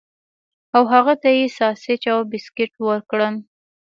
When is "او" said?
0.75-0.83, 2.13-2.19